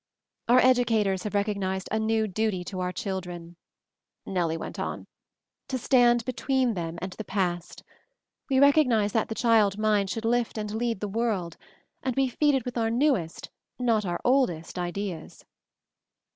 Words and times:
"Our 0.47 0.57
educators 0.57 1.21
have 1.21 1.35
recognized 1.35 1.87
a 1.91 1.99
new 1.99 2.27
duty 2.27 2.63
to 2.63 2.91
children," 2.95 3.55
Nellie 4.25 4.57
went 4.57 4.79
on; 4.79 5.05
"to 5.67 5.77
stand 5.77 6.25
between 6.25 6.73
them 6.73 6.97
and 7.03 7.13
the 7.13 7.23
past. 7.23 7.83
We 8.49 8.59
recognize 8.59 9.11
that 9.11 9.29
the 9.29 9.35
child 9.35 9.77
mind 9.77 10.09
should 10.09 10.25
lift 10.25 10.57
and 10.57 10.73
lead 10.73 11.01
the 11.01 11.07
world; 11.07 11.55
and 12.01 12.15
we 12.15 12.29
feed 12.29 12.55
it 12.55 12.65
with 12.65 12.79
our 12.79 12.89
newest, 12.89 13.51
not 13.77 14.03
our 14.03 14.19
oldest 14.25 14.79
ideas. 14.79 15.45